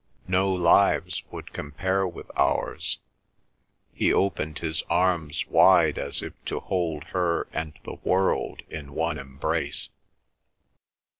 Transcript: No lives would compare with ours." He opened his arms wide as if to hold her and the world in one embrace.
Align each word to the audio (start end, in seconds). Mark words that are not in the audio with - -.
No 0.27 0.51
lives 0.51 1.21
would 1.29 1.53
compare 1.53 2.07
with 2.07 2.31
ours." 2.35 2.97
He 3.93 4.11
opened 4.11 4.57
his 4.57 4.81
arms 4.89 5.45
wide 5.47 5.99
as 5.99 6.23
if 6.23 6.33
to 6.45 6.59
hold 6.59 7.03
her 7.13 7.47
and 7.53 7.77
the 7.83 7.97
world 8.03 8.63
in 8.67 8.93
one 8.95 9.19
embrace. 9.19 9.89